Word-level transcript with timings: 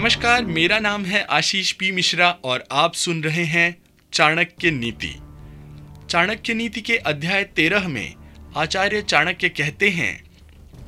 नमस्कार, 0.00 0.44
मेरा 0.44 0.78
नाम 0.78 1.04
है 1.04 1.20
आशीष 1.30 1.70
पी 1.72 1.90
मिश्रा 1.92 2.28
और 2.44 2.64
आप 2.72 2.94
सुन 2.94 3.22
रहे 3.22 3.42
हैं 3.44 3.76
चाणक्य 4.12 4.70
नीति। 4.70 5.12
चाणक्य 6.10 6.54
नीति 6.54 6.80
के 6.80 6.96
अध्याय 6.96 7.42
तेरह 7.56 7.88
में 7.88 8.14
आचार्य 8.56 9.02
चाणक्य 9.02 9.48
कहते 9.48 9.90
हैं 9.90 10.22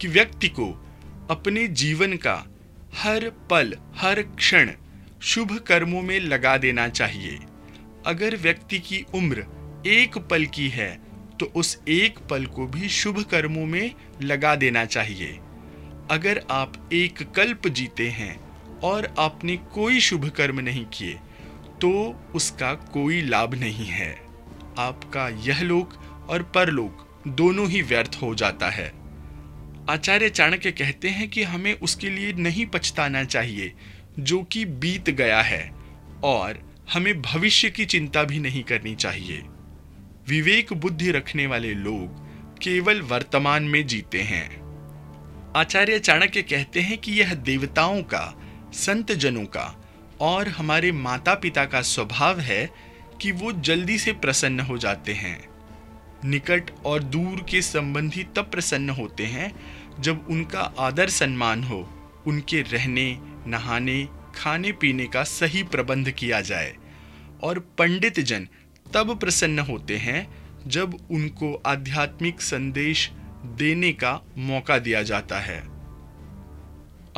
कि 0.00 0.08
व्यक्ति 0.08 0.48
को 0.48 0.68
अपने 1.30 1.66
जीवन 1.68 2.16
का 2.16 2.34
हर 2.94 3.28
पल, 3.50 3.74
हर 3.96 4.22
क्षण 4.22 4.70
शुभ 5.22 5.52
कर्मों 5.58 6.02
में 6.02 6.18
लगा 6.20 6.56
देना 6.56 6.88
चाहिए। 6.88 7.38
अगर 8.06 8.36
व्यक्ति 8.36 8.78
की 8.78 9.04
उम्र 9.14 9.44
एक 9.86 10.16
पल 10.30 10.46
की 10.46 10.68
है 10.68 10.90
तो 11.40 11.52
उस 11.54 11.78
एक 11.88 12.18
पल 12.30 12.46
को 12.46 12.66
भी 12.66 12.88
शुभ 12.90 13.22
कर्मों 13.24 13.66
में 13.66 13.90
लगा 14.22 14.54
देना 14.54 14.84
चाहिए। 14.86 15.38
अगर 16.10 16.42
आप 16.50 16.88
एक 16.92 17.22
कल्प 17.32 17.68
जीते 17.70 18.08
हैं 18.10 18.51
और 18.84 19.14
आपने 19.18 19.56
कोई 19.56 20.00
शुभ 20.00 20.28
कर्म 20.28 20.60
नहीं 20.60 20.84
किए 20.84 21.18
तो 21.80 21.92
उसका 22.34 22.72
कोई 22.74 23.20
लाभ 23.22 23.54
नहीं 23.54 23.86
है। 23.86 24.12
आपका 24.78 25.28
यह 25.28 25.62
लोक 25.62 25.94
और 26.28 26.42
परलोक 26.42 27.22
दोनों 27.28 27.68
ही 27.68 27.82
व्यर्थ 27.82 28.18
हो 28.22 28.34
जाता 28.34 28.68
है। 28.70 28.92
आचार्य 29.90 30.28
चाणक्य 30.28 30.70
कहते 30.72 31.08
हैं 31.08 31.28
कि 31.28 31.42
हमें 31.42 31.72
उसके 31.74 32.10
लिए 32.10 32.32
नहीं 32.32 32.66
पछताना 32.66 33.24
चाहिए, 33.24 33.72
जो 34.18 34.42
कि 34.42 34.64
बीत 34.64 35.10
गया 35.10 35.40
है, 35.42 35.72
और 36.24 36.60
हमें 36.92 37.22
भविष्य 37.22 37.70
की 37.70 37.84
चिंता 37.84 38.22
भी 38.24 38.38
नहीं 38.38 38.62
करनी 38.62 38.94
चाहिए। 38.94 39.42
विवेक 40.28 40.72
बुद्धि 40.72 41.10
रखने 41.10 41.46
वाले 41.46 41.74
लोग 41.74 42.58
केवल 42.58 43.00
वर्तमान 43.00 43.62
में 43.62 43.86
जीते 43.86 44.22
हैं। 44.22 44.48
आचार्य 45.56 45.98
चाणक्य 45.98 46.42
कहते 46.42 46.80
हैं 46.80 46.98
कि 46.98 47.12
यह 47.12 47.34
देवताओं 47.34 48.02
का 48.02 48.41
संत 48.72 49.12
जनों 49.12 49.44
का 49.44 49.82
और 50.20 50.48
हमारे 50.48 50.92
माता 50.92 51.34
पिता 51.34 51.64
का 51.64 51.82
स्वभाव 51.82 52.40
है 52.40 52.70
कि 53.20 53.32
वो 53.32 53.52
जल्दी 53.52 53.98
से 53.98 54.12
प्रसन्न 54.12 54.60
हो 54.60 54.78
जाते 54.78 55.12
हैं। 55.12 55.48
निकट 56.24 56.70
और 56.84 57.02
दूर 57.02 57.44
के 57.50 57.62
संबंधी 57.62 58.24
तब 58.24 58.50
प्रसन्न 58.50 58.90
होते 58.90 59.26
हैं 59.26 59.52
जब 60.00 60.26
उनका 60.30 60.60
आदर 60.78 61.08
सम्मान 61.08 61.64
हो, 61.64 61.88
उनके 62.26 62.62
रहने, 62.62 63.18
नहाने 63.46 64.08
खाने 64.34 64.72
पीने 64.72 65.06
का 65.06 65.22
सही 65.24 65.62
प्रबंध 65.62 66.10
किया 66.10 66.40
जाए 66.40 66.76
और 67.42 67.58
पंडित 67.58 68.20
जन 68.20 68.48
तब 68.94 69.18
प्रसन्न 69.20 69.58
होते 69.58 69.96
हैं 69.96 70.26
जब 70.66 70.94
उनको 71.10 71.54
आध्यात्मिक 71.66 72.40
संदेश 72.40 73.10
देने 73.58 73.92
का 73.92 74.20
मौका 74.38 74.78
दिया 74.78 75.02
जाता 75.02 75.40
है। 75.40 75.71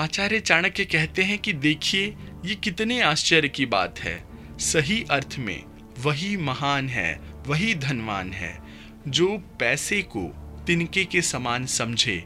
आचार्य 0.01 0.39
चाणक्य 0.41 0.85
कहते 0.85 1.23
हैं 1.23 1.39
कि 1.39 1.53
देखिए, 1.53 2.07
ये 2.45 2.55
कितने 2.55 3.01
आश्चर्य 3.01 3.49
की 3.49 3.67
बात 3.67 3.99
है। 3.99 4.17
सही 4.59 5.03
अर्थ 5.11 5.37
में, 5.39 5.65
वही 5.99 6.37
महान 6.37 6.89
है, 6.89 7.21
वही 7.47 7.75
धनवान 7.75 8.33
है, 8.33 8.59
जो 9.09 9.27
पैसे 9.61 10.01
को 10.07 10.23
तिनके 10.67 11.05
के 11.05 11.23
समान 11.23 11.67
समझे 11.67 12.23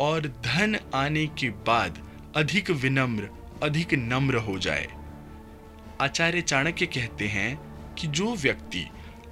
और 0.00 0.26
धन 0.44 0.78
आने 0.94 1.26
के 1.40 1.50
बाद 1.66 2.02
अधिक 2.36 2.70
विनम्र, 2.70 3.28
अधिक 3.62 3.94
नम्र 3.94 4.36
हो 4.38 4.58
जाए। 4.58 4.86
आचार्य 6.00 6.40
चाणक्य 6.40 6.86
कहते 6.86 7.28
हैं 7.28 7.58
कि 7.94 8.06
जो 8.08 8.34
व्यक्ति 8.34 8.86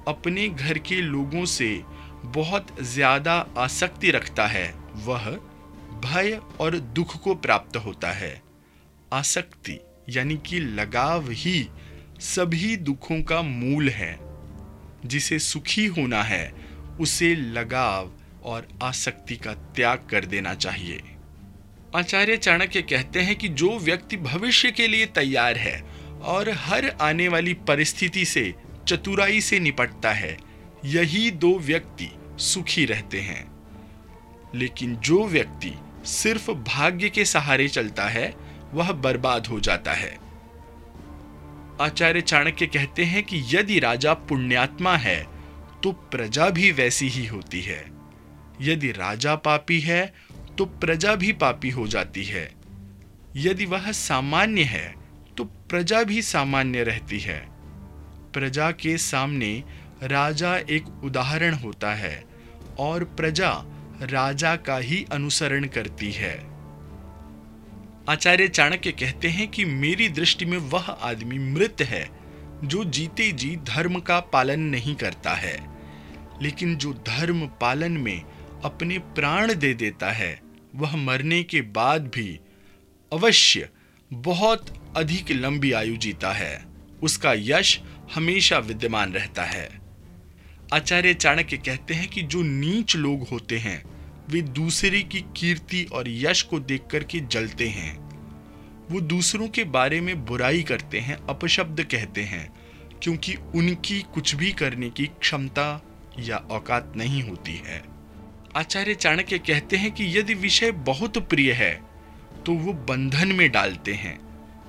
अपने 0.09 0.49
घर 0.49 0.79
के 0.79 1.01
लोगों 1.01 1.45
से 1.45 1.75
बहुत 2.27 2.77
ज़्यादा 2.83 3.35
आसक्ति 3.59 4.11
रखता 4.11 4.47
है, 4.47 4.73
वह 4.97 5.37
भय 6.05 6.41
और 6.61 6.79
दुख 6.79 7.23
को 7.23 7.35
प्राप्त 7.35 7.77
होता 7.77 8.13
है। 8.13 8.43
आसक्ति 9.13 9.81
यानी 10.09 10.41
कि 10.47 10.61
लगाव 10.61 11.31
ही 11.31 11.69
सभी 12.21 12.77
दुखों 12.77 13.23
का 13.23 13.43
मूल 13.43 13.89
है। 13.89 14.19
जिसे 15.07 15.39
सुखी 15.39 15.87
होना 15.87 16.23
है, 16.23 16.55
उसे 17.01 17.35
लगाव 17.35 18.13
और 18.43 18.69
आसक्ति 18.83 19.37
का 19.37 19.55
त्याग 19.55 20.09
कर 20.11 20.25
देना 20.25 20.55
चाहिए। 20.55 21.03
आचार्य 21.97 22.37
चाणक्य 22.37 22.83
कहते 22.83 23.21
हैं 23.21 23.37
कि 23.37 23.49
जो 23.49 23.79
व्यक्ति 23.79 24.17
भविष्य 24.17 24.71
के 24.71 24.89
लिए 24.89 25.07
तैयार 25.07 25.57
है 25.57 25.83
और 26.23 26.51
हर 26.51 26.89
आने 26.89 27.29
वाली 27.29 27.55
परिस्थिति 27.55 28.25
से, 28.25 28.55
चतुराई 28.89 29.41
से 29.41 29.61
निपटता 29.61 30.13
है, 30.13 30.39
यही 30.85 31.31
दो 31.31 31.59
व्यक्ति 31.59 32.11
सुखी 32.39 32.85
रहते 32.85 33.21
हैं। 33.21 33.55
लेकिन 34.55 34.97
जो 34.97 35.27
व्यक्ति 35.27 35.73
सिर्फ़ 36.05 36.51
भाग्य 36.51 37.09
के 37.09 37.25
सहारे 37.25 37.69
चलता 37.69 38.05
है, 38.05 38.35
वह 38.73 38.93
बर्बाद 38.93 39.47
हो 39.47 39.61
जाता 39.61 39.93
है। 39.93 40.19
आचार्य 41.81 42.21
चाणक्य 42.21 42.67
कहते 42.67 43.05
हैं 43.05 43.23
कि 43.25 43.43
यदि 43.49 43.79
राजा 43.79 44.15
पुण्यात्मा 44.15 44.97
है 44.97 45.23
तो 45.83 45.93
प्रजा 45.93 46.49
भी 46.51 46.71
वैसी 46.73 47.09
ही 47.09 47.27
होती 47.27 47.61
है। 47.63 47.85
यदि 48.61 48.91
राजा 48.93 49.35
पापी 49.37 49.81
है 49.81 50.15
तो 50.59 50.65
प्रजा 50.65 51.15
भी 51.15 51.33
पापी 51.33 51.71
हो 51.71 51.87
जाती 51.87 52.25
है। 52.25 52.51
यदि 53.37 53.65
वह 53.65 53.91
सामान्य 53.93 54.63
है 54.63 54.95
तो 55.37 55.45
प्रजा 55.45 56.03
भी 56.03 56.23
सामान्य 56.23 56.83
रहती 56.83 57.19
है। 57.19 57.39
प्रजा 58.33 58.71
के 58.73 58.97
सामने 58.99 59.63
राजा 60.03 60.57
एक 60.57 60.89
उदाहरण 61.05 61.55
होता 61.55 61.95
है, 61.95 62.25
और 62.79 63.05
प्रजा 63.05 63.51
राजा 64.05 64.57
का 64.57 64.77
ही 64.77 65.07
अनुसरण 65.13 65.67
करती 65.67 66.13
है। 66.13 66.35
आचार्य 68.09 68.49
चाणक्य 68.49 68.93
कहते 68.93 69.29
हैं 69.29 69.49
कि 69.49 69.65
मेरी 69.65 70.09
दृष्टि 70.09 70.45
में 70.45 70.59
वह 70.59 70.91
आदमी 70.91 71.39
मृत 71.39 71.77
है, 71.81 72.09
जो 72.65 72.85
जीते 72.85 73.33
जी 73.33 73.57
धर्म 73.57 74.01
का 74.01 74.21
पालन 74.21 74.61
नहीं 74.61 74.95
करता 74.95 75.35
है, 75.35 75.57
लेकिन 76.43 76.77
जो 76.77 76.93
धर्म 76.93 77.47
पालन 77.47 77.93
में 77.93 78.23
अपने 78.65 78.99
प्राण 78.99 79.55
दे 79.55 79.75
देता 79.75 80.11
है, 80.11 80.41
वह 80.75 80.97
मरने 80.97 81.43
के 81.43 81.61
बाद 81.61 82.07
भी 82.07 82.41
अवश्य 83.13 83.69
बहुत 84.13 84.93
अधिक 84.97 85.31
लंबी 85.31 85.73
आयु 85.73 85.97
जीता 85.97 86.33
है। 86.33 86.65
उसका 87.03 87.33
यश 87.37 87.81
हमेशा 88.15 88.59
विद्यमान 88.59 89.13
रहता 89.13 89.43
है। 89.43 89.69
आचार्य 90.73 91.15
चाणक्य 91.15 91.57
कहते 91.57 91.95
हैं 91.95 92.09
कि 92.09 92.23
जो 92.23 92.43
नीच 92.43 92.97
लोग 92.97 93.29
होते 93.29 93.59
हैं 93.59 93.94
वे 94.31 94.41
दूसरे 94.43 95.03
की 95.03 95.21
कीर्ति 95.37 95.85
और 95.93 96.09
यश 96.09 96.43
को 96.43 96.59
देख 96.61 96.87
करके 96.91 97.21
जलते 97.21 97.69
हैं। 97.69 97.97
वो 98.91 99.01
दूसरों 99.01 99.49
के 99.49 99.65
बारे 99.65 100.01
में 100.01 100.25
बुराई 100.25 100.63
करते 100.63 101.01
हैं, 101.01 101.17
अपशब्द 101.17 101.83
कहते 101.85 102.23
हैं, 102.23 102.49
क्योंकि 103.03 103.35
उनकी 103.55 104.01
कुछ 104.15 104.35
भी 104.35 104.53
करने 104.53 104.91
की 104.91 105.07
क्षमता 105.07 105.83
या 106.19 106.37
औकात 106.37 106.93
नहीं 106.97 107.23
होती 107.23 107.55
है। 107.67 107.83
आचार्य 108.57 108.95
चाणक्य 108.95 109.39
कहते 109.39 109.77
हैं 109.77 109.91
कि 109.93 110.19
यदि 110.19 110.35
विषय 110.35 110.71
बहुत 110.71 111.19
प्रिय 111.29 111.53
है 111.53 111.75
तो 112.47 112.53
वो 112.55 112.73
बंधन 112.89 113.33
में 113.33 113.51
डालते 113.51 113.93
हैं। 113.95 114.19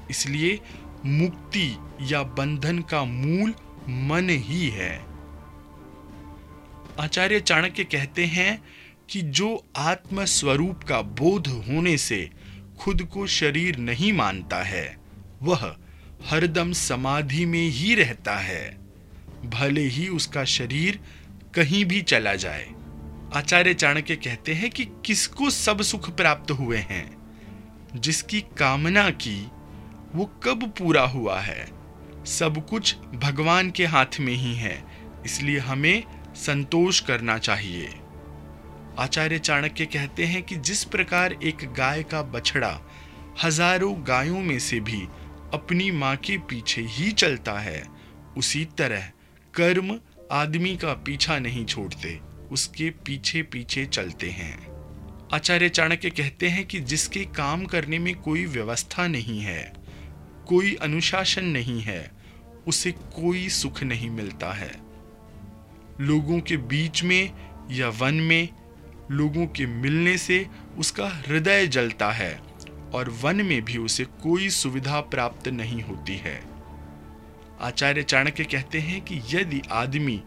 इसलिए 0.09 0.59
मुक्ति 1.05 1.77
या 2.01 2.21
बंधन 2.23 2.79
का 2.81 3.03
मूल 3.03 3.53
मन 3.89 4.29
ही 4.29 4.67
है। 4.69 4.93
आचार्य 6.99 7.39
चाणक्य 7.39 7.83
कहते 7.83 8.25
हैं 8.25 8.61
कि 9.09 9.21
जो 9.21 9.65
आत्म 9.77 10.25
स्वरूप 10.25 10.83
का 10.83 11.01
बोध 11.01 11.47
होने 11.47 11.97
से 11.97 12.29
खुद 12.79 13.01
को 13.01 13.27
शरीर 13.27 13.77
नहीं 13.77 14.13
मानता 14.13 14.63
है, 14.63 14.97
वह 15.41 15.75
हरदम 16.25 16.71
समाधि 16.71 17.45
में 17.45 17.69
ही 17.69 17.95
रहता 17.95 18.37
है। 18.37 18.77
भले 19.45 19.81
ही 19.81 20.07
उसका 20.07 20.43
शरीर 20.43 20.99
कहीं 21.55 21.85
भी 21.85 22.01
चला 22.01 22.35
जाए। 22.35 22.71
आचार्य 23.33 23.73
चाणक्य 23.73 24.15
कहते 24.15 24.53
हैं 24.53 24.69
कि 24.69 24.87
किसको 25.05 25.49
सब 25.49 25.81
सुख 25.81 26.15
प्राप्त 26.15 26.51
हुए 26.51 26.77
हैं? 26.77 27.17
जिसकी 27.95 28.41
कामना 28.41 29.09
की, 29.09 29.47
वो 30.15 30.25
कब 30.43 30.73
पूरा 30.79 31.03
हुआ 31.03 31.39
है? 31.39 31.71
सब 32.25 32.67
कुछ 32.69 32.95
भगवान 32.97 33.71
के 33.71 33.85
हाथ 33.85 34.19
में 34.19 34.33
ही 34.33 34.55
है, 34.55 34.83
इसलिए 35.25 35.59
हमें 35.59 36.03
संतोष 36.35 36.99
करना 36.99 37.37
चाहिए। 37.37 37.89
आचार्य 38.99 39.37
चाणक्य 39.39 39.85
कहते 39.85 40.25
हैं 40.25 40.41
कि 40.43 40.55
जिस 40.57 40.83
प्रकार 40.83 41.33
एक 41.43 41.65
गाय 41.77 42.03
का 42.03 42.21
बछड़ा 42.23 42.79
हज़ारों 43.43 43.95
गायों 44.07 44.39
में 44.39 44.57
से 44.59 44.79
भी 44.79 45.01
अपनी 45.53 45.89
माँ 45.91 46.15
के 46.17 46.37
पीछे 46.49 46.81
ही 46.81 47.11
चलता 47.11 47.59
है, 47.59 47.83
उसी 48.37 48.63
तरह 48.77 49.11
कर्म 49.53 49.99
आदमी 50.31 50.75
का 50.77 50.93
पीछा 51.05 51.37
नहीं 51.39 51.65
छोड़ते, 51.65 52.19
उसके 52.51 52.89
पीछे 53.05 53.41
पीछे 53.43 53.85
चलते 53.85 54.29
हैं। 54.29 54.57
आचार्य 55.33 55.69
चाणक्य 55.69 56.09
कहते 56.09 56.49
हैं 56.49 56.65
कि 56.65 56.79
जिसके 56.79 57.23
काम 57.35 57.65
करने 57.65 57.99
में 57.99 58.13
कोई 58.15 58.45
व्यवस्था 58.45 59.07
नहीं 59.07 59.39
है, 59.41 59.73
कोई 60.47 60.75
अनुशासन 60.75 61.45
नहीं 61.45 61.81
है, 61.81 62.11
उसे 62.67 62.91
कोई 62.91 63.47
सुख 63.49 63.83
नहीं 63.83 64.09
मिलता 64.09 64.53
है। 64.53 64.71
लोगों 66.01 66.39
के 66.39 66.57
बीच 66.57 67.03
में 67.03 67.31
या 67.71 67.89
वन 67.89 68.13
में 68.13 68.49
लोगों 69.11 69.45
के 69.47 69.65
मिलने 69.65 70.17
से 70.17 70.45
उसका 70.77 71.07
हृदय 71.07 71.67
जलता 71.67 72.11
है 72.11 72.39
और 72.93 73.09
वन 73.09 73.41
में 73.45 73.61
भी 73.65 73.77
उसे 73.77 74.03
कोई 74.23 74.49
सुविधा 74.49 74.99
प्राप्त 75.01 75.47
नहीं 75.47 75.81
होती 75.81 76.15
है। 76.15 76.39
आचार्य 77.61 78.03
चाणक्य 78.03 78.43
कहते 78.43 78.79
हैं 78.79 79.01
कि 79.01 79.21
यदि 79.29 79.61
आदमी 79.71 80.21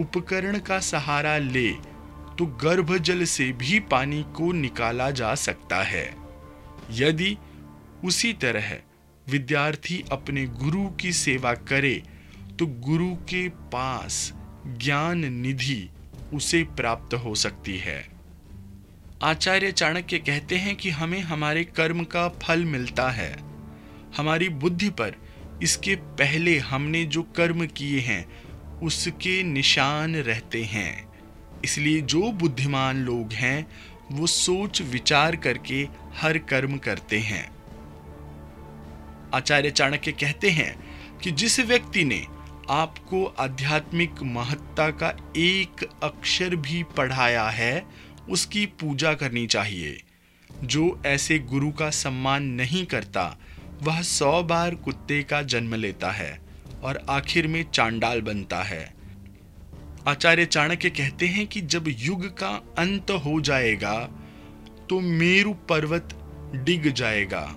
उपकरण 0.00 0.58
का 0.58 0.78
सहारा 0.78 1.36
ले 1.38 1.70
तो 2.38 2.46
गर्भ 2.46 2.96
जल 2.96 3.24
से 3.24 3.52
भी 3.52 3.80
पानी 3.80 4.22
को 4.36 4.52
निकाला 4.52 5.10
जा 5.10 5.34
सकता 5.34 5.82
है। 5.82 6.14
यदि 6.90 7.36
उसी 8.04 8.32
तरह 8.32 8.76
विद्यार्थी 9.26 10.02
अपने 10.12 10.44
गुरु 10.46 10.86
की 10.90 11.12
सेवा 11.12 11.52
करे 11.54 12.02
तो 12.58 12.66
गुरु 12.66 13.14
के 13.30 13.48
पास 13.48 14.32
ज्ञान 14.66 15.24
निधि 15.32 15.88
उसे 16.34 16.62
प्राप्त 16.76 17.14
हो 17.14 17.34
सकती 17.34 17.78
है। 17.78 18.15
आचार्य 19.22 19.72
चाणक्य 19.72 20.18
कहते 20.18 20.56
हैं 20.56 20.76
कि 20.76 20.90
हमें 20.90 21.20
हमारे 21.20 21.64
कर्म 21.64 22.04
का 22.04 22.28
फल 22.28 22.64
मिलता 22.64 23.10
है। 23.10 23.36
हमारी 24.16 24.48
बुद्धि 24.48 24.90
पर 24.90 25.14
इसके 25.62 25.96
पहले 25.96 26.58
हमने 26.58 27.04
जो 27.04 27.22
कर्म 27.22 27.66
किए 27.66 28.00
हैं, 28.00 28.26
उसके 28.80 29.42
निशान 29.42 30.16
रहते 30.16 30.64
हैं। 30.64 31.08
इसलिए 31.64 32.00
जो 32.00 32.32
बुद्धिमान 32.32 32.96
लोग 32.96 33.32
हैं, 33.32 33.66
वो 34.12 34.26
सोच 34.26 34.82
विचार 34.82 35.36
करके 35.36 35.88
हर 36.14 36.38
कर्म 36.38 36.76
करते 36.76 37.18
हैं। 37.18 37.56
आचार्य 39.34 39.70
चाणक्य 39.70 40.12
कहते 40.12 40.50
हैं 40.50 40.78
कि 41.18 41.30
जिस 41.30 41.60
व्यक्ति 41.60 42.04
ने 42.04 42.26
आपको 42.70 43.24
आध्यात्मिक 43.24 44.22
महत्ता 44.22 44.90
का 44.90 45.32
एक 45.36 45.88
अक्षर 46.02 46.56
भी 46.56 46.82
पढ़ाया 46.82 47.48
है 47.48 48.05
उसकी 48.30 48.66
पूजा 48.66 49.14
करनी 49.14 49.46
चाहिए। 49.46 50.02
जो 50.64 51.02
ऐसे 51.06 51.38
गुरु 51.38 51.70
का 51.70 51.90
सम्मान 51.90 52.42
नहीं 52.42 52.84
करता, 52.86 53.38
वह 53.82 54.00
सौ 54.02 54.42
बार 54.42 54.74
कुत्ते 54.74 55.22
का 55.22 55.42
जन्म 55.42 55.74
लेता 55.74 56.10
है 56.10 56.40
और 56.82 57.06
आखिर 57.10 57.46
में 57.46 57.64
चांडाल 57.70 58.20
बनता 58.20 58.62
है। 58.62 58.94
आचार्य 60.08 60.46
चाणक्य 60.46 60.90
कहते 60.90 61.26
हैं 61.26 61.46
कि 61.46 61.60
जब 61.60 61.84
युग 61.88 62.26
का 62.38 62.48
अंत 62.78 63.10
हो 63.10 63.40
जाएगा 63.40 63.98
तो 64.90 65.00
मेरु 65.00 65.52
पर्वत 65.68 66.14
डिग 66.54 66.92
जाएगा। 66.92 67.56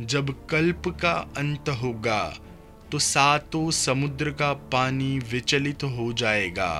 जब 0.00 0.46
कल्प 0.46 0.88
का 0.88 1.12
अंत 1.36 1.68
होगा 1.68 2.22
तो 2.92 2.98
सातों 2.98 3.70
समुद्र 3.70 4.30
का 4.30 4.52
पानी 4.52 5.18
विचलित 5.18 5.82
हो 5.84 6.12
जाएगा। 6.12 6.72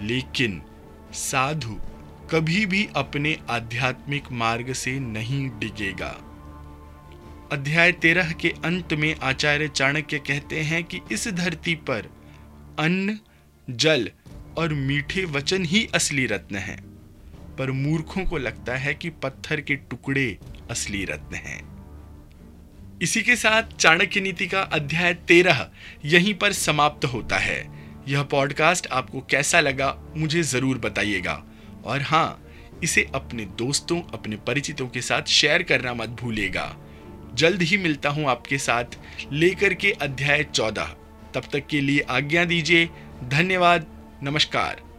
लेकिन 0.00 0.62
साधु 1.12 1.80
कभी 2.30 2.66
भी 2.66 2.88
अपने 2.96 3.38
आध्यात्मिक 3.50 4.24
मार्ग 4.32 4.72
से 4.72 5.00
नहीं 5.00 5.50
डिगेगा। 5.58 6.26
अध्याय 7.52 7.92
तेरह 7.92 8.32
के 8.32 8.48
अंत 8.64 8.92
में 8.92 9.16
आचार्य 9.22 9.68
चाणक्य 9.68 10.18
कहते 10.18 10.60
हैं 10.60 10.84
कि 10.84 11.00
इस 11.12 11.28
धरती 11.28 11.74
पर 11.74 12.10
अन्न, 12.78 13.18
जल 13.70 14.10
और 14.58 14.74
मीठे 14.74 15.24
वचन 15.24 15.64
ही 15.64 15.88
असली 15.94 16.26
रत्न 16.26 16.56
हैं, 16.56 16.80
पर 17.56 17.70
मूर्खों 17.70 18.24
को 18.24 18.38
लगता 18.38 18.76
है 18.76 18.94
कि 18.94 19.10
पत्थर 19.10 19.60
के 19.60 19.74
टुकड़े 19.74 20.38
असली 20.70 21.04
रत्न 21.04 21.34
हैं। 21.34 21.70
इसी 23.02 23.22
के 23.22 23.36
साथ 23.36 23.62
चाणक्य 23.62 24.20
नीति 24.20 24.46
का 24.46 24.60
अध्याय 24.60 25.14
तेरह 25.14 25.70
यहीं 26.04 26.34
पर 26.34 26.52
समाप्त 26.52 27.04
होता 27.04 27.38
है। 27.38 27.79
यह 28.10 28.22
पॉडकास्ट 28.22 28.86
आपको 28.86 29.20
कैसा 29.20 29.60
लगा, 29.60 30.02
मुझे 30.16 30.42
ज़रूर 30.42 30.78
बताइएगा। 30.78 31.44
और 31.84 32.02
हाँ 32.02 32.46
इसे 32.82 33.06
अपने 33.14 33.44
दोस्तों, 33.44 34.02
अपने 34.02 34.36
परिचितों 34.36 34.88
के 34.88 35.00
साथ 35.00 35.22
शेयर 35.22 35.62
करना 35.62 35.94
मत 35.94 36.08
भूलिएगा। 36.08 36.76
जल्द 37.34 37.62
ही 37.62 37.78
मिलता 37.78 38.08
हूँ 38.08 38.26
आपके 38.26 38.58
साथ 38.58 38.84
लेकर 39.32 39.74
के 39.74 39.90
अध्याय 39.90 40.44
चौदह। 40.44 40.94
तब 41.34 41.42
तक 41.52 41.66
के 41.66 41.80
लिए 41.80 42.00
आज्ञा 42.00 42.44
दीजिए। 42.44 42.90
धन्यवाद। 43.28 43.86
नमस्कार। 44.22 44.89